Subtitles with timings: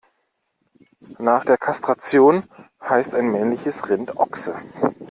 [1.19, 2.41] Nach der Kastration
[2.81, 4.55] heißt ein männliches Rind Ochse.